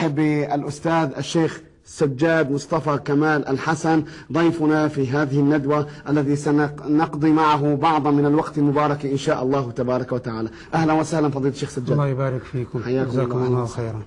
نرحب 0.00 0.14
بالأستاذ 0.14 1.10
الشيخ 1.18 1.60
سجاد 1.84 2.50
مصطفى 2.50 2.98
كمال 3.04 3.48
الحسن 3.48 4.04
ضيفنا 4.32 4.88
في 4.88 5.08
هذه 5.08 5.40
الندوة 5.40 5.86
الذي 6.08 6.36
سنقضي 6.36 7.30
معه 7.30 7.74
بعضا 7.74 8.10
من 8.10 8.26
الوقت 8.26 8.58
المبارك 8.58 9.06
إن 9.06 9.16
شاء 9.16 9.42
الله 9.42 9.70
تبارك 9.70 10.12
وتعالى. 10.12 10.50
أهلا 10.74 10.92
وسهلا 10.92 11.28
فضيلة 11.28 11.54
الشيخ 11.54 11.70
سجاد. 11.70 11.90
الله 11.90 12.08
يبارك 12.08 12.42
فيكم. 12.42 12.82
حياكم 12.82 13.10
جزاكم 13.10 13.32
الله. 13.32 13.46
الله 13.46 13.66
خيرا. 13.66 14.02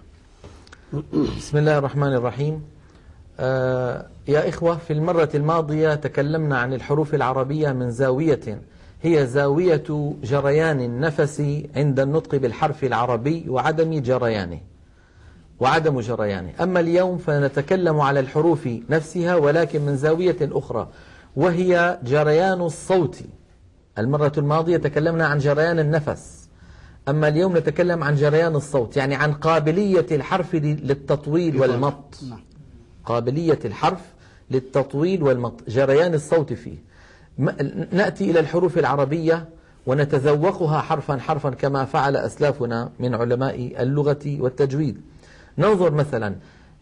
بسم 1.37 1.57
الله 1.57 1.77
الرحمن 1.77 2.13
الرحيم. 2.13 2.61
آه 3.39 4.05
يا 4.27 4.49
إخوة 4.49 4.77
في 4.77 4.93
المرة 4.93 5.29
الماضية 5.35 5.95
تكلمنا 5.95 6.57
عن 6.57 6.73
الحروف 6.73 7.13
العربية 7.13 7.71
من 7.71 7.91
زاوية. 7.91 8.61
هي 9.01 9.27
زاوية 9.27 10.13
جريان 10.23 10.81
النفس 10.81 11.61
عند 11.75 11.99
النطق 11.99 12.35
بالحرف 12.35 12.83
العربي 12.83 13.45
وعدم 13.49 14.01
جريانه. 14.01 14.59
وعدم 15.63 15.99
جريانه 15.99 16.51
أما 16.61 16.79
اليوم 16.79 17.17
فنتكلم 17.17 17.99
على 18.01 18.19
الحروف 18.19 18.69
نفسها 18.89 19.35
ولكن 19.35 19.81
من 19.81 19.97
زاوية 19.97 20.37
أخرى 20.41 20.87
وهي 21.35 21.99
جريان 22.03 22.61
الصوت. 22.61 23.17
المرة 23.97 24.31
الماضية 24.37 24.77
تكلمنا 24.77 25.27
عن 25.27 25.37
جريان 25.37 25.79
النفس. 25.79 26.47
أما 27.09 27.27
اليوم 27.27 27.57
نتكلم 27.57 28.03
عن 28.03 28.15
جريان 28.15 28.55
الصوت 28.55 28.97
يعني 28.97 29.15
عن 29.15 29.33
قابلية 29.33 30.05
الحرف 30.11 30.55
للتطويل 30.55 31.57
والمط. 31.57 32.19
نعم. 32.29 32.39
قابلية 33.05 33.59
الحرف 33.65 34.01
للتطويل 34.51 35.23
والمط. 35.23 35.61
جريان 35.67 36.13
الصوت 36.13 36.53
فيه. 36.53 36.77
نأتي 37.91 38.31
إلى 38.31 38.39
الحروف 38.39 38.77
العربية 38.77 39.45
ونتذوقها 39.87 40.81
حرفا 40.81 41.17
حرفا 41.17 41.49
كما 41.49 41.85
فعل 41.85 42.17
أسلافنا 42.17 42.89
من 42.99 43.15
علماء 43.15 43.73
اللغة 43.79 44.37
والتجويد. 44.39 45.12
ننظر 45.57 45.91
مثلا 45.91 46.35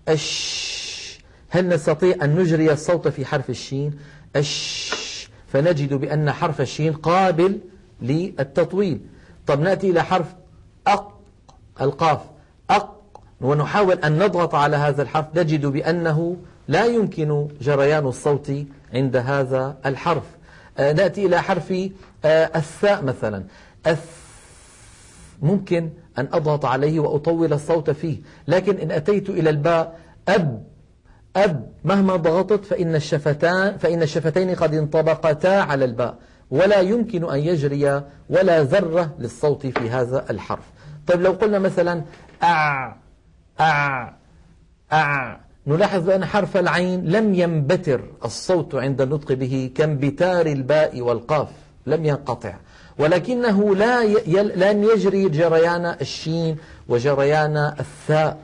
أش 0.08 1.22
هل 1.50 1.68
نستطيع 1.68 2.16
أن 2.24 2.36
نجري 2.36 2.72
الصوت 2.72 3.08
في 3.08 3.26
حرف 3.26 3.50
الشين؟ 3.50 4.00
أش 4.36 5.30
فنجد 5.48 5.94
بأن 5.94 6.32
حرف 6.32 6.62
الشين 6.62 6.94
قابل 6.94 7.60
للتطويل. 8.02 9.00
طب 9.48 9.62
نأتي 9.62 9.90
إلى 9.90 10.04
حرف 10.04 10.26
أق 10.88 11.20
القاف. 11.82 12.20
أق 12.70 13.02
ونحاول 13.42 14.00
أن 14.00 14.24
نضغط 14.24 14.56
على 14.56 14.78
هذا 14.78 15.02
الحرف. 15.02 15.26
نجد 15.36 15.66
بأنه 15.66 16.38
لا 16.68 16.86
يمكن 16.86 17.48
جريان 17.62 18.08
الصوت 18.08 18.52
عند 18.94 19.16
هذا 19.16 19.78
الحرف. 19.86 20.24
آه، 20.78 20.94
نأتي 20.94 21.26
إلى 21.26 21.42
حرف 21.42 21.74
آه، 22.26 22.52
الثاء 22.56 23.04
مثلا. 23.04 23.44
الث 23.88 24.06
ممكن 25.42 25.90
أن 26.18 26.28
أضغط 26.34 26.66
عليه 26.66 27.00
وأطول 27.00 27.54
الصوت 27.54 27.90
فيه. 27.90 28.18
لكن 28.48 28.78
إن 28.78 28.92
أتيت 28.92 29.30
إلى 29.30 29.50
الباء 29.50 30.00
أب 30.28 30.64
أب 31.36 31.72
مهما 31.84 32.16
ضغطت 32.16 32.66
فإن 32.66 32.96
الشفتان 32.96 33.78
فإن 33.78 34.02
الشفتين 34.02 34.56
قد 34.56 34.74
انطبقتا 34.74 35.48
على 35.48 35.86
الباء. 35.86 36.18
ولا 36.52 36.80
يمكن 36.80 37.30
أن 37.30 37.40
يجري 37.40 38.04
ولا 38.30 38.64
ذرة 38.64 39.16
للصوت 39.20 39.68
في 39.68 39.90
هذا 39.90 40.26
الحرف. 40.30 40.64
طيب 41.08 41.22
لو 41.22 41.32
قلنا 41.32 41.60
مثلا 41.60 42.02
أع 42.44 42.96
أع 43.60 44.14
أع 44.94 45.40
نلاحظ 45.68 46.06
بأن 46.06 46.26
حرف 46.26 46.58
العين 46.58 47.06
لم 47.06 47.36
ينبتر 47.36 48.02
الصوت 48.26 48.76
عند 48.76 49.02
النطق 49.02 49.34
به 49.34 49.72
كانبتار 49.76 50.46
الباء 50.46 51.02
والقاف 51.02 51.50
لم 51.86 52.06
ينقطع. 52.06 52.54
ولكنه 53.02 53.76
لا 53.76 54.04
لن 54.64 54.84
يجري 54.84 55.30
جريان 55.30 55.86
الشين 55.86 56.58
وجريان 56.90 57.58
الثاء. 57.80 58.38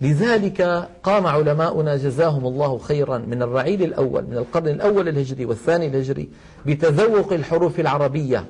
لذلك 0.00 0.88
قام 1.02 1.26
علماؤنا 1.26 1.96
جزاهم 1.96 2.46
الله 2.46 2.78
خيرا 2.78 3.18
من 3.18 3.42
الرعيل 3.42 3.82
الأول 3.82 4.22
من 4.30 4.36
القرن 4.36 4.68
الأول 4.68 5.08
الهجري 5.08 5.44
والثاني 5.44 5.86
الهجري 5.86 6.28
بتذوق 6.66 7.32
الحروف 7.32 7.80
العربية. 7.80 8.44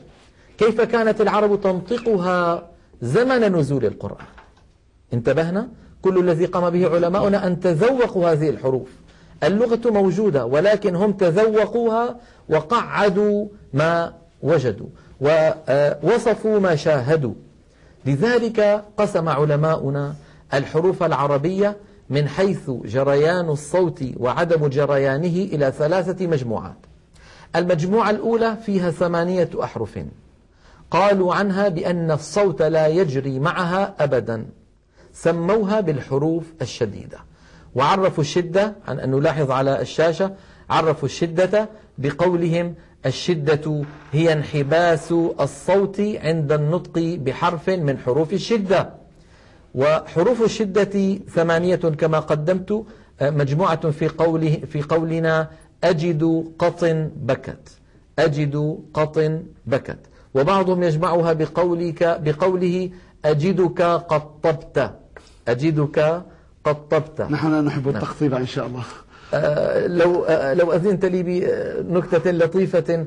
كيف 0.58 0.80
كانت 0.80 1.20
العرب 1.20 1.60
تنطقها 1.60 2.68
زمن 3.02 3.56
نزول 3.56 3.84
القرآن؟ 3.84 4.26
انتبهنا؟ 5.12 5.68
كل 6.02 6.18
الذي 6.18 6.44
قام 6.44 6.70
به 6.70 6.94
علماؤنا 6.94 7.46
أن 7.46 7.60
تذوقوا 7.60 8.32
هذه 8.32 8.48
الحروف. 8.50 8.88
اللغة 9.42 9.90
موجودة 9.90 10.46
ولكن 10.46 10.94
هم 10.96 11.12
تذوقوها 11.12 12.16
وقعدوا 12.48 13.46
ما 13.72 14.12
وجدوا. 14.42 14.86
ووصفوا 15.20 16.60
ما 16.60 16.76
شاهدوا. 16.76 17.34
لذلك 18.06 18.84
قسم 18.96 19.28
علماؤنا 19.28 20.14
الحروف 20.54 21.02
العربية 21.02 21.76
من 22.10 22.28
حيث 22.28 22.70
جريان 22.70 23.48
الصوت 23.48 24.04
وعدم 24.16 24.66
جريانه 24.66 25.26
إلى 25.26 25.72
ثلاثة 25.78 26.26
مجموعات. 26.26 26.76
المجموعة 27.56 28.10
الأولى 28.10 28.56
فيها 28.66 28.90
ثمانية 28.90 29.50
أحرف. 29.62 29.98
قالوا 30.90 31.34
عنها 31.34 31.68
بأن 31.68 32.10
الصوت 32.10 32.62
لا 32.62 32.86
يجري 32.86 33.38
معها 33.38 33.94
أبدا. 34.00 34.46
سموها 35.12 35.80
بالحروف 35.80 36.44
الشديدة. 36.62 37.18
وعرفوا 37.74 38.24
الشدة 38.24 38.74
عن 38.88 39.00
أن 39.00 39.10
نلاحظ 39.10 39.50
على 39.50 39.80
الشاشة 39.80 40.32
عرفوا 40.70 41.08
الشدة 41.08 41.68
بقولهم 41.98 42.74
الشدة 43.08 43.82
هي 44.12 44.32
انحباس 44.32 45.12
الصوت 45.40 46.00
عند 46.00 46.52
النطق 46.52 47.18
بحرف 47.24 47.70
من 47.70 47.98
حروف 47.98 48.32
الشدة. 48.32 48.94
وحروف 49.74 50.42
الشدة 50.42 51.18
ثمانية 51.34 51.76
كما 51.76 52.18
قدمت 52.18 52.84
مجموعة 53.22 53.90
في 53.90 54.08
قوله 54.08 54.60
في 54.72 54.82
قولنا 54.82 55.50
أجد 55.84 56.22
قط 56.58 56.84
بكت. 57.28 57.68
أجد 58.18 58.78
قط 58.94 59.18
بكت. 59.66 59.98
وبعضهم 60.34 60.82
يجمعها 60.82 61.32
بقولك 61.32 62.20
بقوله 62.24 62.90
أجدك 63.24 63.82
قطبت. 63.82 64.94
أجدك 65.48 66.22
قطبت. 66.64 67.20
نحن 67.20 67.64
نحب 67.64 67.88
التخطيب 67.88 68.34
إن 68.34 68.46
شاء 68.46 68.66
الله. 68.66 68.84
لو 69.86 70.24
آه، 70.24 70.54
لو 70.54 70.72
أذنت 70.72 71.04
لي 71.04 71.22
بنكتة 71.82 72.30
لطيفة 72.30 73.06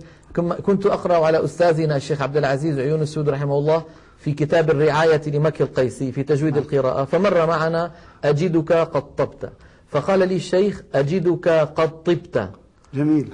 كنت 0.66 0.86
أقرأ 0.86 1.26
على 1.26 1.44
أستاذنا 1.44 1.96
الشيخ 1.96 2.22
عبد 2.22 2.38
العزيز 2.38 2.80
عيون 2.80 3.02
السود 3.02 3.30
رحمه 3.30 3.58
الله 3.58 3.84
في 4.20 4.32
كتاب 4.32 4.70
الرعاية 4.70 5.22
لمكي 5.28 5.64
القيسي 5.64 6.12
في 6.12 6.24
تجويد 6.24 6.58
القراءة 6.58 7.06
فمر 7.06 7.46
معنا 7.48 7.92
أجدك 8.24 8.72
قد 8.74 9.16
طبت. 9.16 9.50
فقال 9.92 10.20
لي 10.20 10.36
الشيخ 10.36 10.84
أجدك 10.96 11.48
قد 11.50 12.04
طبت. 12.04 12.50
جميل. 12.94 13.30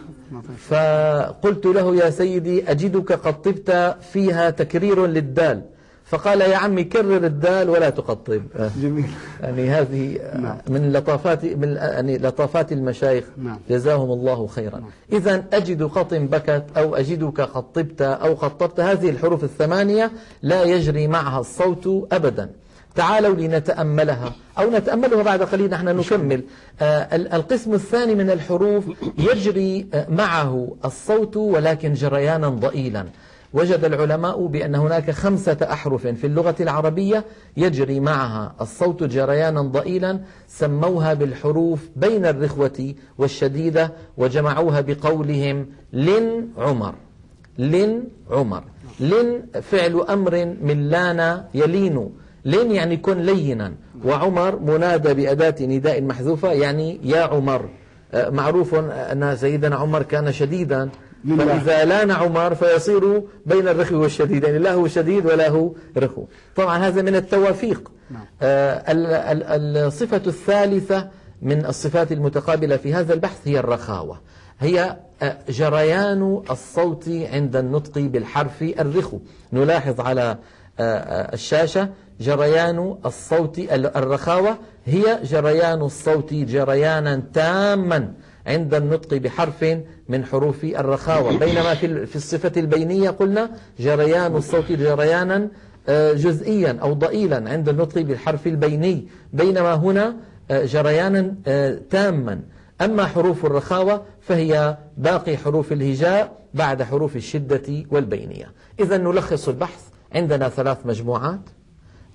فقلت 0.58 1.66
له 1.66 1.96
يا 1.96 2.10
سيدي 2.10 2.72
أجدك 2.72 3.12
قد 3.12 3.42
طبت 3.42 3.96
فيها 4.14 4.50
تكرير 4.50 5.06
للدال. 5.06 5.62
فقال 6.10 6.42
يا 6.42 6.58
عمي 6.58 6.84
كرر 6.84 7.26
الدال 7.26 7.70
ولا 7.70 7.90
تقطب. 7.90 8.42
آه. 8.56 8.72
جميل. 8.82 9.06
يعني 9.42 9.70
هذه 9.70 10.20
نعم. 10.40 10.58
من 10.68 10.94
لطافات 10.94 11.46
من 11.46 11.76
يعني 11.76 12.18
لطافات 12.18 12.72
المشايخ. 12.72 13.24
نعم. 13.38 13.60
جزاهم 13.70 14.12
الله 14.12 14.48
خيرا. 14.48 14.84
إذا 15.14 15.44
أجد 15.54 15.84
قط 15.84 16.14
بكت 16.14 16.64
أو 16.78 16.96
أجدك 16.96 17.42
قد 17.42 17.72
طبت 17.74 18.02
أو 18.02 18.34
قد 18.34 18.58
طبت 18.58 18.80
هذه 18.80 19.10
الحروف 19.10 19.44
الثمانية 19.44 20.12
لا 20.42 20.64
يجري 20.64 21.08
معها 21.08 21.40
الصوت 21.40 22.08
أبدا. 22.12 22.50
تعالوا 22.96 23.36
لنتأملها 23.36 24.36
أو 24.60 24.72
نتأملها 24.72 25.24
بعد 25.24 25.42
قليل. 25.44 25.70
نحن 25.70 25.86
نكمل. 25.98 26.44
آه 26.82 27.16
ال- 27.16 27.34
القسم 27.34 27.74
الثاني 27.74 28.16
من 28.16 28.30
الحروف 28.30 28.86
يجري 29.18 29.88
آه، 29.94 30.08
معه 30.10 30.68
الصوت 30.86 31.38
ولكن 31.38 31.94
جريانا 31.94 32.50
ضئيلا. 32.50 33.06
وجد 33.54 33.86
العلماء 33.86 34.46
بأن 34.46 34.76
هناك 34.76 35.12
خمسة 35.12 35.58
أحرف 35.64 36.08
في 36.08 36.28
اللغة 36.28 36.56
العربية 36.60 37.24
يجري 37.58 38.00
معها 38.00 38.56
الصوت 38.62 39.04
جريانا 39.04 39.62
ضئيلا 39.62 40.20
سموها 40.48 41.14
بالحروف 41.14 41.90
بين 41.96 42.26
الرخوة 42.26 42.94
والشديدة 43.18 43.92
وجمعوها 44.18 44.82
بقولهم 44.82 45.68
لن 45.94 46.48
عمر. 46.58 46.96
لن 47.58 48.04
عمر. 48.32 48.64
لن 49.00 49.44
فعل 49.62 50.06
أمر 50.10 50.46
من 50.62 50.90
لأن 50.90 51.44
يلين. 51.54 52.10
لن 52.46 52.72
يعني 52.72 52.98
كن 52.98 53.18
لينا. 53.18 53.74
وعمر 54.06 54.60
منادى 54.60 55.14
بأداة 55.14 55.56
نداء 55.62 56.02
محذوفة 56.02 56.52
يعني 56.52 57.00
يا 57.04 57.22
عمر. 57.22 57.70
آه، 58.14 58.30
معروف 58.30 58.76
أن 58.76 59.36
سيدنا 59.36 59.76
عمر 59.76 60.04
كان 60.04 60.32
شديدا. 60.32 60.90
لله. 61.28 61.60
فإذا 61.60 61.86
لأن 61.86 62.12
عمر 62.12 62.56
فيصير 62.56 63.24
بين 63.46 63.68
الرخو 63.68 63.96
والشديد 63.96 64.44
يعني 64.44 64.58
لا 64.60 64.74
هو 64.74 64.88
شديد 64.88 65.26
ولا 65.26 65.50
هو 65.50 65.72
رخو. 65.98 66.26
طبعا 66.56 66.78
هذا 66.78 67.02
من 67.02 67.16
التوافيق. 67.16 67.92
آه، 68.42 68.92
ال- 68.92 69.06
ال- 69.06 69.78
الصفة 69.78 70.22
الثالثة 70.28 71.08
من 71.42 71.66
الصفات 71.66 72.12
المتقابلة 72.12 72.78
في 72.78 72.94
هذا 72.94 73.14
البحث 73.14 73.38
هي 73.46 73.60
الرخاوة. 73.60 74.20
هي 74.60 74.98
آه، 75.22 75.38
جريان 75.50 76.42
الصوت 76.52 77.10
عند 77.34 77.56
النطق 77.56 77.98
بالحرف 78.00 78.62
الرخو. 78.62 79.20
نلاحظ 79.54 80.00
على 80.02 80.38
آه، 80.80 80.84
آه، 80.98 81.34
الشاشة 81.34 81.90
جريان 82.22 82.96
الصوت 83.06 83.60
الرخاوة 83.72 84.58
هي 84.86 85.20
جريان 85.24 85.82
الصوت 85.82 86.34
جريانا 86.34 87.24
تاما. 87.34 88.14
عند 88.48 88.74
النطق 88.74 89.18
بحرف 89.18 89.66
من 90.10 90.26
حروف 90.26 90.64
الرخاوة. 90.64 91.38
بينما 91.46 91.74
في 92.06 92.16
الصفة 92.16 92.52
البينية 92.58 93.10
قلنا 93.10 93.50
جريان 93.80 94.36
الصوت 94.36 94.72
جريانا 94.72 95.48
آه، 95.90 96.14
جزئيا 96.14 96.78
أو 96.82 96.94
ضئيلا 96.94 97.50
عند 97.50 97.70
النطق 97.70 98.02
بالحرف 98.02 98.48
البيني. 98.48 99.08
بينما 99.34 99.74
هنا 99.74 100.16
آه، 100.52 100.66
جريانا 100.66 101.36
آه، 101.48 101.80
تاما. 101.90 102.40
أما 102.82 103.06
حروف 103.06 103.46
الرخاوة 103.46 104.02
فهي 104.22 104.78
باقي 104.98 105.38
حروف 105.38 105.72
الهجاء 105.72 106.38
بعد 106.54 106.84
حروف 106.84 107.16
الشدة 107.16 107.86
والبينية. 107.92 108.52
إذا 108.80 108.98
نلخص 108.98 109.48
البحث. 109.48 109.82
عندنا 110.16 110.50
ثلاث 110.50 110.78
مجموعات. 110.86 111.50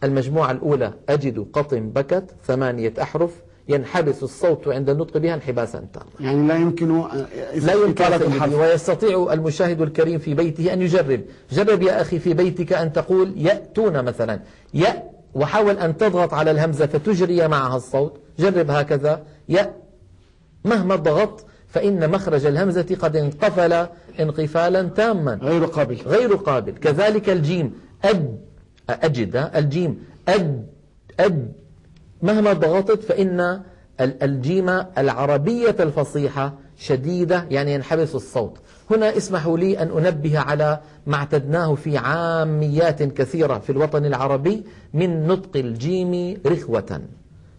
المجموعة 0.04 0.50
الأولى 0.50 0.92
أجد 1.08 1.46
قط 1.52 1.74
بكت 1.74 2.24
ثمانية 2.46 2.92
أحرف. 3.02 3.30
ينحبس 3.72 4.22
الصوت 4.22 4.68
عند 4.68 4.90
النطق 4.90 5.18
بها 5.18 5.34
انحباسا. 5.34 5.86
تاما 5.92 6.06
يعني 6.20 6.48
لا 6.48 6.54
يمكن 6.54 7.04
لا 7.54 7.72
يمكن 7.72 8.54
ويستطيع 8.54 9.32
المشاهد 9.32 9.80
الكريم 9.80 10.18
في 10.18 10.34
بيته 10.34 10.72
أن 10.72 10.82
يجرب. 10.82 11.20
جرب 11.52 11.82
يا 11.82 12.00
أخي 12.00 12.18
في 12.18 12.34
بيتك 12.34 12.72
أن 12.72 12.92
تقول 12.92 13.34
يأتون 13.36 14.04
مثلا. 14.04 14.40
يأ 14.74 15.02
وحاول 15.34 15.78
أن 15.78 15.96
تضغط 15.96 16.34
على 16.34 16.50
الهمزة 16.50 16.86
فتجري 16.86 17.48
معها 17.48 17.76
الصوت. 17.76 18.20
جرب 18.38 18.70
هكذا. 18.70 19.22
يأ 19.48 19.72
مهما 20.64 20.96
ضغطت 20.96 21.46
فإن 21.68 22.10
مخرج 22.10 22.46
الهمزة 22.46 22.96
قد 23.00 23.16
انقفل 23.16 23.86
انقفالا 24.20 24.82
تاما. 24.82 25.34
غير 25.42 25.64
قابل. 25.64 25.96
غير 26.06 26.34
قابل. 26.34 26.72
كذلك 26.72 27.30
الجيم. 27.30 27.72
أد 28.04 28.40
أجد 28.90 29.50
الجيم. 29.54 30.04
أد 30.28 30.66
أد 31.20 31.52
مهما 32.22 32.52
ضغطت 32.52 33.02
فإن 33.02 33.60
الجيم 34.00 34.68
العربية 34.98 35.76
الفصيحة 35.80 36.54
شديدة 36.78 37.46
يعني 37.50 37.74
ينحبس 37.74 38.14
الصوت. 38.14 38.58
هنا 38.90 39.16
اسمحوا 39.16 39.58
لي 39.58 39.82
أن 39.82 39.90
أنبه 39.98 40.38
على 40.38 40.80
ما 41.06 41.16
اعتدناه 41.16 41.74
في 41.74 41.96
عاميات 41.98 43.02
كثيرة 43.02 43.58
في 43.58 43.70
الوطن 43.70 44.04
العربي 44.04 44.64
من 44.94 45.26
نطق 45.26 45.56
الجيم 45.56 46.40
رخوة. 46.46 47.00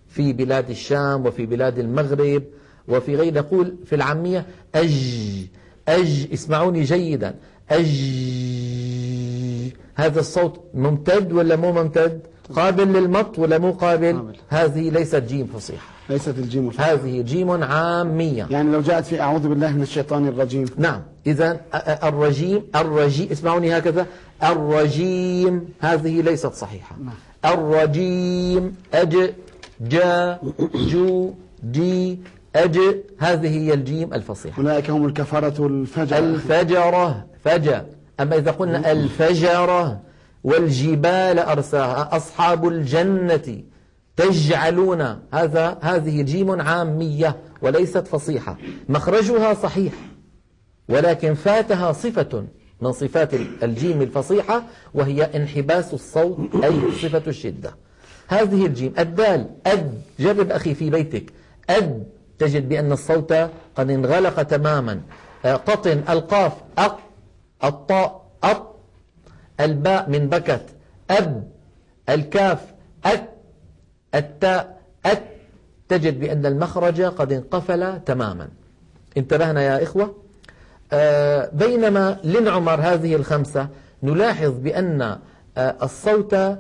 في 0.08 0.34
بلاد 0.34 0.70
الشام 0.70 1.26
وفي 1.26 1.46
بلاد 1.46 1.80
المغرب 1.80 2.44
وفي 2.88 3.16
غير 3.16 3.34
نقول 3.34 3.76
في 3.86 3.96
العامية 3.96 4.46
أج 4.76 5.48
أج 5.88 6.28
اسمعوني 6.34 6.84
جيدا 6.84 7.36
أج. 7.72 8.14
هذا 9.96 10.20
الصوت 10.20 10.62
ممتد 10.74 11.32
ولا 11.32 11.56
مو 11.56 11.72
ممتد؟ 11.72 12.22
قابل 12.56 12.94
للمط 12.94 13.40
ولا 13.40 13.58
مو 13.58 13.72
قابل, 13.72 14.14
قابل. 14.14 14.36
هذه 14.50 14.90
ليست 14.90 15.16
جيم 15.16 15.48
فصيحة. 15.48 15.88
ليست 16.10 16.36
الجيم 16.38 16.70
فصيحة 16.70 16.94
هذه 16.94 17.22
جيم 17.22 17.64
عامية. 17.64 18.48
يعني 18.50 18.72
لو 18.72 18.82
جاءت 18.82 19.06
في 19.06 19.22
أعوذ 19.22 19.48
بالله 19.48 19.72
من 19.72 19.82
الشيطان 19.82 20.28
الرجيم. 20.28 20.66
نعم. 20.78 21.02
إذا 21.28 21.60
الرجيم 22.04 22.62
الرجيم 22.76 23.28
اسمعوني 23.32 23.78
هكذا. 23.78 24.06
الرجيم 24.44 25.66
هذه 25.80 26.22
ليست 26.22 26.54
صحيحة. 26.54 26.96
نعم. 27.04 27.54
الرجيم 27.54 28.76
أج 28.94 29.34
جا 29.82 30.40
جو 30.76 31.34
دي 31.64 32.20
أج 32.56 32.80
هذه 33.18 33.48
هي 33.48 33.74
الجيم 33.74 34.14
الفصيحة. 34.14 34.58
أولئك 34.58 34.90
هم 34.90 35.06
الكفرة 35.06 35.68
الفجرة. 35.68 36.18
الفجرة 36.18 37.26
فجر 37.44 37.84
أما 38.20 38.36
إذا 38.38 38.52
قلنا 38.52 38.92
الفجرة 38.92 40.00
والجبال 40.44 41.40
أرساها. 41.40 42.18
أصحاب 42.18 42.68
الجنة 42.68 43.64
تجعلون. 44.16 45.20
هذا 45.34 45.78
هذه 45.82 46.22
جيم 46.22 46.62
عامية 46.62 47.38
وليست 47.62 48.08
فصيحة. 48.08 48.58
مخرجها 48.90 49.54
صحيح 49.54 49.94
ولكن 50.90 51.34
فاتها 51.34 51.92
صفة 51.92 52.46
من 52.82 52.92
صفات 52.92 53.34
الجيم 53.64 54.02
الفصيحة 54.02 54.64
وهي 54.94 55.24
انحباس 55.24 55.94
الصوت 55.94 56.40
أي 56.64 56.92
صفة 57.02 57.24
الشدة. 57.28 57.76
هذه 58.28 58.66
الجيم 58.66 58.94
الدال 59.00 59.50
أد 59.66 60.02
جرب 60.20 60.52
أخي 60.52 60.76
في 60.76 60.90
بيتك. 60.90 61.34
أد 61.70 62.04
تجد 62.40 62.70
بأن 62.70 62.92
الصوت 62.92 63.34
قد 63.76 63.90
انغلق 63.92 64.44
تماما. 64.44 65.02
قطن 65.46 66.04
القاف 66.10 66.54
أق 66.78 67.00
الطاء 67.64 68.26
أط. 68.44 68.73
الباء 69.64 70.10
من 70.10 70.30
بكت 70.30 70.66
أب 71.12 71.44
الكاف 72.10 72.60
أك 73.06 73.30
التاء 74.16 74.78
أت. 75.06 75.24
تجد 75.90 76.20
بأن 76.20 76.46
المخرج 76.46 77.02
قد 77.02 77.32
انقفل 77.32 78.00
تماما. 78.06 78.48
انتبهنا 79.18 79.62
يا 79.62 79.84
إخوة. 79.84 80.16
آه 80.94 81.50
بينما 81.54 82.18
لنعمر 82.24 82.82
هذه 82.82 83.16
الخمسة 83.16 83.68
نلاحظ 84.04 84.52
بأن 84.60 85.02
آه 85.58 85.76
الصوت 85.84 86.34
آه 86.34 86.58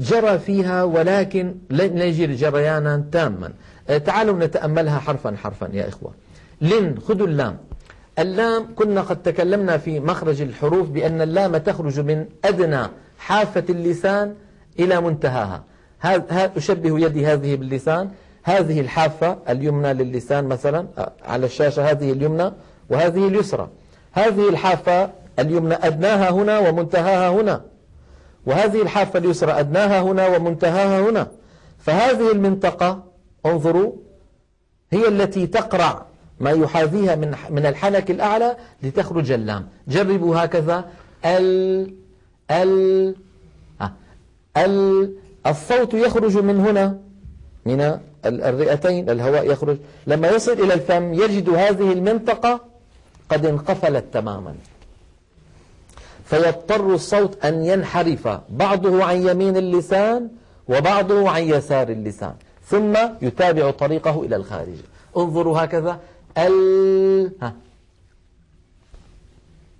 جرى 0.00 0.38
فيها 0.38 0.82
ولكن 0.82 1.54
لن 1.70 1.98
يجري 1.98 2.34
جريانا 2.34 3.04
تاما. 3.12 3.52
آه، 3.88 3.98
تعالوا 3.98 4.38
نتأملها 4.46 4.98
حرفا 4.98 5.36
حرفا 5.36 5.68
يا 5.72 5.88
إخوة. 5.88 6.12
لن 6.60 6.98
خذوا 7.08 7.26
اللام. 7.26 7.56
اللام 8.18 8.74
كنا 8.74 9.00
قد 9.00 9.22
تكلمنا 9.22 9.78
في 9.78 10.00
مخرج 10.00 10.42
الحروف 10.42 10.88
بأن 10.88 11.20
اللام 11.20 11.56
تخرج 11.56 12.00
من 12.00 12.26
أدنى 12.44 12.86
حافة 13.18 13.64
اللسان 13.70 14.34
إلى 14.80 15.00
منتهاها. 15.00 15.64
أشبه 16.56 17.00
يدي 17.00 17.26
هذه 17.26 17.56
باللسان. 17.56 18.10
هذه 18.42 18.80
الحافة 18.80 19.38
اليمنى 19.48 19.92
للسان 19.92 20.44
مثلا 20.44 20.86
آه، 20.98 21.12
على 21.24 21.46
الشاشة 21.46 21.90
هذه 21.90 22.12
اليمنى 22.12 22.52
وهذه 22.90 23.28
اليسرى. 23.28 23.68
هذه 24.12 24.48
الحافة 24.48 25.10
اليمنى 25.38 25.74
أدناها 25.74 26.30
هنا 26.30 26.58
ومنتهاها 26.58 27.30
هنا. 27.30 27.64
وهذه 28.46 28.82
الحافة 28.82 29.18
اليسرى 29.18 29.52
أدناها 29.52 30.00
هنا 30.02 30.26
ومنتهاها 30.26 31.10
هنا. 31.10 31.28
فهذه 31.78 32.32
المنطقة 32.32 33.04
انظروا 33.46 33.92
هي 34.90 35.08
التي 35.08 35.46
تقرع 35.46 36.05
ما 36.40 36.50
يحاذيها 36.50 37.14
من 37.14 37.34
من 37.50 37.66
الحنك 37.66 38.10
الأعلى 38.10 38.56
لتخرج 38.82 39.30
اللام. 39.30 39.68
جربوا 39.88 40.36
هكذا. 40.44 40.84
ال 41.24 41.94
ال 42.50 43.14
ال 44.56 45.10
الصوت 45.46 45.94
يخرج 45.94 46.36
من 46.36 46.60
هنا 46.60 46.98
من 47.66 47.98
الرئتين 48.26 49.10
الهواء 49.10 49.50
يخرج. 49.50 49.76
لما 50.06 50.28
يصل 50.28 50.52
إلى 50.52 50.74
الفم 50.74 51.14
يجد 51.14 51.48
هذه 51.50 51.92
المنطقة 51.92 52.60
قد 53.28 53.46
انقفلت 53.46 54.04
تماما. 54.12 54.54
فيضطر 56.24 56.94
الصوت 56.94 57.44
أن 57.44 57.64
ينحرف 57.64 58.28
بعضه 58.50 59.04
عن 59.04 59.26
يمين 59.28 59.56
اللسان 59.56 60.28
وبعضه 60.68 61.30
عن 61.30 61.42
يسار 61.42 61.88
اللسان 61.88 62.34
ثم 62.66 62.94
يتابع 63.22 63.70
طريقه 63.70 64.22
إلى 64.24 64.36
الخارج. 64.36 64.76
انظروا 65.16 65.64
هكذا. 65.64 66.00
ال 66.38 67.30
ها. 67.42 67.54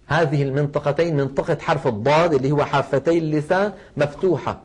هذه 0.06 0.42
المنطقتين 0.42 1.16
منطقة 1.16 1.58
حرف 1.60 1.86
الضاد 1.86 2.34
اللي 2.34 2.50
هو 2.50 2.64
حافتي 2.64 3.18
اللسان 3.18 3.72
مفتوحة. 3.96 4.60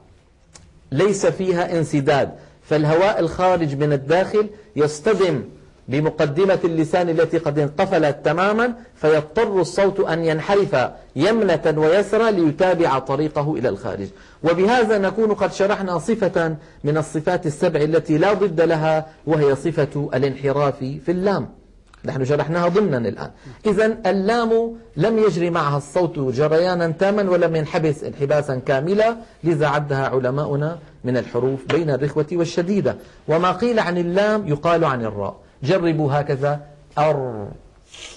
ليس 0.92 1.26
فيها 1.26 1.78
انسداد. 1.78 2.32
فالهواء 2.64 3.20
الخارج 3.20 3.76
من 3.76 3.94
الداخل 3.94 4.50
يصطدم 4.76 5.44
بمقدمة 5.88 6.60
اللسان 6.64 7.10
التي 7.10 7.38
قد 7.38 7.60
انقفلت 7.60 8.26
تماما 8.26 8.74
فيضطر 8.96 9.62
الصوت 9.62 10.00
أن 10.00 10.26
ينحرف 10.26 10.76
يمنة 11.16 11.74
ويسرى 11.78 12.32
ليتابع 12.32 13.00
طريقه 13.00 13.56
إلى 13.56 13.70
الخارج. 13.70 14.08
وبهذا 14.44 14.98
نكون 14.98 15.34
قد 15.34 15.54
شرحنا 15.54 15.98
صفة 15.98 16.56
من 16.84 16.98
الصفات 16.98 17.46
السبع 17.46 17.82
التي 17.82 18.18
لا 18.18 18.34
ضد 18.34 18.62
لها 18.62 19.08
وهي 19.28 19.56
صفة 19.56 20.10
الانحراف 20.14 20.78
في 20.80 21.12
اللام. 21.12 21.61
نحن 22.06 22.26
شرحناها 22.26 22.68
ضمنا 22.68 22.98
الآن. 22.98 23.32
إذا 23.66 23.86
اللام 24.06 24.76
لم 24.98 25.18
يجري 25.18 25.50
معها 25.50 25.78
الصوت 25.78 26.20
جريانا 26.20 26.88
تاما 26.88 27.30
ولم 27.30 27.56
ينحبس 27.56 28.04
انحباسا 28.04 28.56
كاملا 28.56 29.16
لذا 29.44 29.68
عدها 29.68 30.08
علماؤنا 30.08 30.80
من 31.04 31.18
الحروف 31.18 31.66
بين 31.66 31.90
الرخوة 31.90 32.26
والشديدة. 32.32 32.96
وما 33.28 33.52
قيل 33.52 33.80
عن 33.80 33.98
اللام 33.98 34.48
يقال 34.48 34.86
عن 34.86 35.06
الراء. 35.06 35.40
جربوا 35.64 36.14
هكذا. 36.14 36.60
أر 36.98 37.48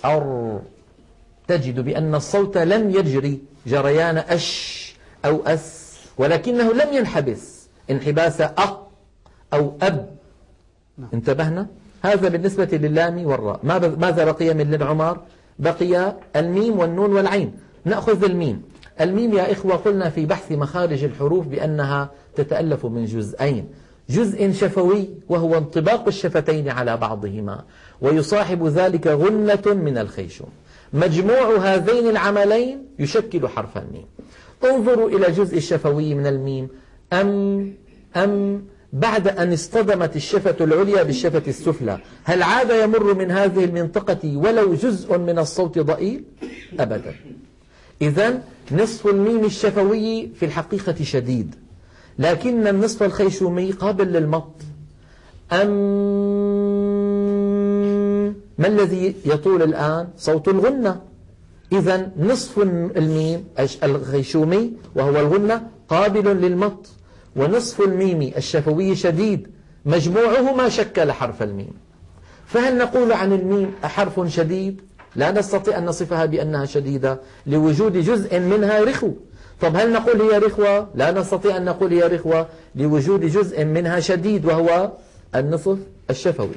أر. 0.04 0.60
تجد 1.48 1.80
بأن 1.80 2.14
الصوت 2.14 2.58
لم 2.58 2.90
يجري 2.90 3.40
جريان 3.66 4.18
أش 4.18 4.94
أو 5.24 5.42
أس 5.46 5.94
ولكنه 6.18 6.72
لم 6.72 6.92
ينحبس. 6.92 7.68
انحباس 7.90 8.40
أق 8.40 8.90
أو 9.52 9.76
أب. 9.82 10.16
انتبهنا؟ 11.14 11.66
هذا 12.04 12.28
بالنسبة 12.28 12.68
للام 12.72 13.26
والراء. 13.26 13.60
ماذا 13.98 14.24
بقي 14.24 14.54
من 14.54 14.70
للعمار؟ 14.70 15.20
بقي 15.58 16.16
الميم 16.36 16.78
والنون 16.78 17.12
والعين. 17.12 17.52
نأخذ 17.84 18.24
الميم. 18.24 18.62
الميم 19.00 19.34
يا 19.34 19.52
إخوة 19.52 19.76
قلنا 19.76 20.10
في 20.10 20.26
بحث 20.26 20.52
مخارج 20.52 21.04
الحروف 21.04 21.46
بأنها 21.46 22.10
تتألف 22.36 22.86
من 22.86 23.04
جزئين. 23.04 23.68
جزء 24.08 24.52
شفوي 24.52 25.10
وهو 25.28 25.58
انطباق 25.58 26.06
الشفتين 26.06 26.68
على 26.68 26.96
بعضهما 26.96 27.64
ويصاحب 28.00 28.66
ذلك 28.66 29.06
غنة 29.06 29.62
من 29.66 29.98
الخيشوم. 29.98 30.48
مجموع 30.92 31.56
هذين 31.56 32.08
العملين 32.08 32.86
يشكل 32.98 33.48
حرف 33.48 33.78
الميم. 33.78 34.06
انظروا 34.64 35.08
إلى 35.08 35.28
الجزء 35.28 35.56
الشفوي 35.56 36.14
من 36.14 36.26
الميم. 36.26 36.68
أم 37.12 37.72
أم 38.16 38.62
بعد 38.94 39.28
أن 39.28 39.52
اصطدمت 39.52 40.16
الشفة 40.16 40.64
العليا 40.64 41.02
بالشفة 41.02 41.42
السفلى. 41.48 41.98
هل 42.24 42.42
عاد 42.42 42.70
يمر 42.70 43.14
من 43.14 43.30
هذه 43.30 43.64
المنطقة 43.64 44.36
ولو 44.36 44.74
جزء 44.74 45.18
من 45.18 45.38
الصوت 45.38 45.78
ضئيل؟ 45.78 46.24
أبدا. 46.80 47.14
إذا 48.02 48.42
نصف 48.72 49.06
الميم 49.06 49.44
الشفوي 49.44 50.28
في 50.34 50.44
الحقيقة 50.44 51.04
شديد. 51.04 51.54
لكن 52.18 52.66
النصف 52.66 53.02
الخيشومي 53.02 53.70
قابل 53.72 54.06
للمط. 54.12 54.52
أم 55.52 55.68
ما 58.58 58.66
الذي 58.66 59.14
يطول 59.24 59.62
الآن؟ 59.62 60.08
صوت 60.18 60.48
الغنة. 60.48 61.00
إذا 61.72 62.10
نصف 62.18 62.58
الميم 62.96 63.44
الخيشومي 63.82 64.72
وهو 64.96 65.16
الغنة 65.20 65.66
قابل 65.88 66.36
للمط. 66.36 66.86
ونصف 67.36 67.80
الميم 67.80 68.32
الشفوي 68.36 68.96
شديد 68.96 69.48
مجموعه 69.84 70.54
ما 70.54 70.68
شكل 70.68 71.12
حرف 71.12 71.42
الميم. 71.42 71.72
فهل 72.46 72.78
نقول 72.78 73.12
عن 73.12 73.32
الميم 73.32 73.72
أحرف 73.84 74.20
شديد؟ 74.26 74.80
لا 75.16 75.30
نستطيع 75.30 75.78
أن 75.78 75.84
نصفها 75.84 76.24
بأنها 76.24 76.64
شديدة 76.64 77.20
لوجود 77.46 77.96
جزء 77.96 78.38
منها 78.40 78.80
رخو. 78.84 79.10
طب 79.60 79.76
هل 79.76 79.92
نقول 79.92 80.22
هي 80.22 80.38
رخوة؟ 80.38 80.88
لا 80.94 81.10
نستطيع 81.10 81.56
أن 81.56 81.64
نقول 81.64 81.92
هي 81.92 82.02
رخوة 82.02 82.48
لوجود 82.74 83.20
جزء 83.20 83.64
منها 83.64 84.00
شديد 84.00 84.44
وهو 84.44 84.92
النصف 85.34 85.78
الشفوي. 86.10 86.56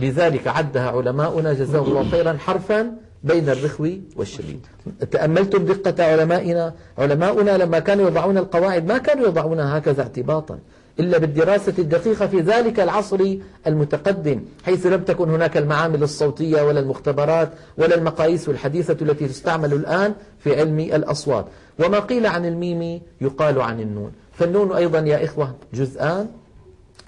لذلك 0.00 0.48
عدها 0.48 0.90
علماؤنا 0.90 1.52
جزاهم 1.52 1.84
الله 1.84 2.10
خيرا 2.10 2.32
حرفا 2.32 2.92
بين 3.24 3.48
الرخو 3.48 3.88
والشديد. 4.16 4.66
تأملتم 5.10 5.64
دقة 5.64 6.04
علمائنا 6.04 6.74
علماؤنا 6.98 7.58
لما 7.58 7.78
كانوا 7.78 8.06
يضعون 8.06 8.38
القواعد 8.38 8.86
ما 8.86 8.98
كانوا 8.98 9.26
يضعونها 9.26 9.78
هكذا 9.78 10.02
اعتباطا 10.02 10.58
إلا 11.00 11.18
بالدراسة 11.18 11.74
الدقيقة 11.78 12.26
في 12.26 12.40
ذلك 12.40 12.80
العصر 12.80 13.36
المتقدم 13.66 14.40
حيث 14.64 14.86
لم 14.86 15.00
تكن 15.00 15.30
هناك 15.30 15.56
المعامل 15.56 16.02
الصوتية 16.02 16.62
ولا 16.62 16.80
المختبرات 16.80 17.50
ولا 17.78 17.94
المقاييس 17.94 18.48
الحديثة 18.48 18.96
التي 19.02 19.28
تستعمل 19.28 19.72
الآن 19.72 20.14
في 20.38 20.60
علم 20.60 20.78
الأصوات. 20.80 21.46
وما 21.78 21.98
قيل 21.98 22.26
عن 22.26 22.46
الميم 22.46 23.00
يقال 23.20 23.60
عن 23.60 23.80
النون. 23.80 24.12
فالنون 24.32 24.72
أيضا 24.72 24.98
يا 24.98 25.24
إخوة 25.24 25.54
جزءان 25.74 26.26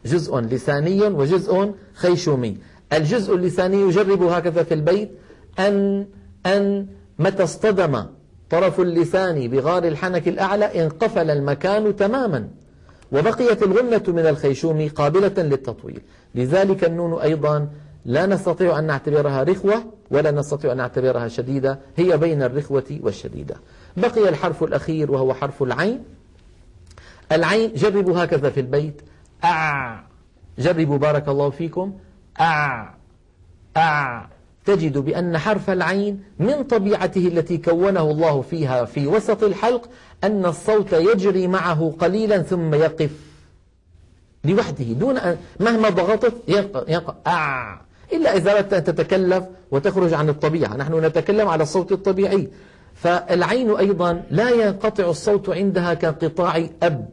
جزء 0.07 0.39
لساني 0.39 1.03
وجزء 1.03 1.73
خيشومي. 1.95 2.57
الجزء 2.93 3.35
اللساني 3.35 3.81
يجرب 3.81 4.23
هكذا 4.23 4.63
في 4.63 4.75
البيت 4.75 5.11
أن 5.59 6.07
أن 6.47 6.87
متى 7.19 7.43
اصطدم 7.43 8.07
طرف 8.51 8.81
اللسان 8.81 9.49
بغار 9.49 9.85
الحنك 9.85 10.29
الأعلى 10.29 10.83
انقفل 10.83 11.31
المكان 11.31 11.97
تماما 11.97 12.49
وبقيت 13.13 13.63
الغنة 13.63 14.03
من 14.09 14.27
الخيشوم 14.27 14.89
قابلة 14.89 15.35
للتطويل. 15.39 16.01
لذلك 16.35 16.85
النون 16.85 17.21
أيضا 17.21 17.69
لا 18.05 18.27
نستطيع 18.27 18.79
أن 18.79 18.85
نعتبرها 18.85 19.43
رخوة 19.43 19.85
ولا 20.11 20.31
نستطيع 20.31 20.73
أن 20.73 20.77
نعتبرها 20.77 21.29
شديدة 21.29 21.79
هي 21.97 22.17
بين 22.17 22.43
الرخوة 22.43 22.99
والشديدة. 23.01 23.57
بقي 23.97 24.29
الحرف 24.29 24.65
الأخير 24.65 25.13
وهو 25.13 25.35
حرف 25.35 25.63
العين. 25.63 26.05
العين 27.33 27.75
جربوا 27.75 28.25
هكذا 28.25 28.51
في 28.51 28.61
البيت. 28.61 29.03
أع 29.45 30.05
جربوا 30.59 30.99
بارك 30.99 31.29
الله 31.29 31.51
فيكم. 31.51 31.93
أع 32.41 32.95
أع. 33.77 34.34
تجد 34.65 34.99
بأن 34.99 35.39
حرف 35.39 35.71
العين 35.71 36.23
من 36.39 36.63
طبيعته 36.63 37.29
التي 37.29 37.59
كونه 37.59 38.11
الله 38.11 38.43
فيها 38.43 38.85
في 38.85 39.07
وسط 39.07 39.43
الحلق 39.43 39.89
أن 40.25 40.47
الصوت 40.47 40.93
يجري 40.93 41.47
معه 41.47 41.95
قليلا 41.99 42.43
ثم 42.43 42.75
يقف 42.75 43.11
لوحده 44.45 44.85
دون 44.85 45.19
أن 45.19 45.37
مهما 45.61 45.89
ضغطت 45.89 46.35
يقف 46.49 47.15
آه. 47.27 47.81
إلا 48.13 48.37
إذا 48.37 48.53
أردت 48.53 48.73
أن 48.73 48.85
تتكلف 48.85 49.45
وتخرج 49.71 50.13
عن 50.13 50.29
الطبيعة. 50.29 50.77
نحن 50.77 51.05
نتكلم 51.05 51.49
على 51.49 51.63
الصوت 51.63 51.93
الطبيعي. 51.93 52.49
فالعين 52.95 53.77
أيضا 53.77 54.23
لا 54.31 54.51
ينقطع 54.51 55.05
الصوت 55.05 55.51
عندها 55.51 55.95
كانقطاع 55.95 56.67
أب 56.83 57.09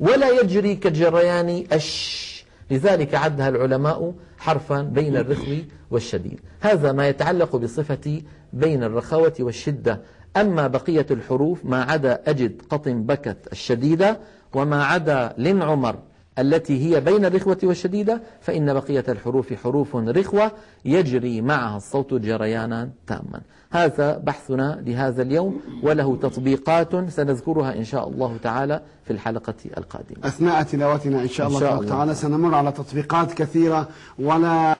ولا 0.00 0.40
يجري 0.40 0.74
كجريان 0.76 1.64
أش. 1.72 2.37
لذلك 2.70 3.14
عدها 3.14 3.48
العلماء 3.48 4.14
حرفا 4.38 4.82
بين 4.82 5.16
الرخو 5.16 5.56
والشديد. 5.90 6.40
هذا 6.60 6.92
ما 6.92 7.08
يتعلق 7.08 7.56
بصفة 7.56 8.22
بين 8.52 8.82
الرخاوة 8.82 9.34
والشدة. 9.40 10.00
أما 10.36 10.66
بقية 10.66 11.06
الحروف 11.10 11.64
ما 11.64 11.82
عدا 11.82 12.20
أجد 12.26 12.62
قطن 12.70 13.02
بكت 13.02 13.36
الشديدة 13.52 14.18
وما 14.54 14.84
عدا 14.84 15.34
لن 15.38 15.62
عمر 15.62 15.98
التي 16.38 16.84
هي 16.84 17.00
بين 17.00 17.24
الرخوة 17.24 17.58
والشديدة 17.62 18.22
فإن 18.40 18.74
بقية 18.74 19.04
الحروف 19.08 19.52
حروف 19.52 19.96
رخوة 19.96 20.52
يجري 20.84 21.40
معها 21.40 21.76
الصوت 21.76 22.14
جريانا 22.14 22.90
تاما. 23.06 23.40
هذا 23.70 24.18
بحثنا 24.18 24.82
لهذا 24.86 25.22
اليوم 25.22 25.60
وله 25.82 26.16
تطبيقات 26.16 27.10
سنذكرها 27.10 27.74
إن 27.74 27.84
شاء 27.84 28.08
الله 28.08 28.36
تعالى 28.42 28.80
في 29.04 29.12
الحلقة 29.12 29.54
القادمة. 29.76 30.18
أثناء 30.24 30.62
تلاوتنا 30.62 31.22
إن 31.22 31.28
شاء, 31.28 31.46
إن 31.46 31.52
شاء 31.52 31.60
الله, 31.60 31.80
الله. 31.80 31.88
تعالى 31.88 32.14
سنمر 32.14 32.54
على 32.54 32.72
تطبيقات 32.72 33.32
كثيرة 33.32 33.88
ولا 34.18 34.76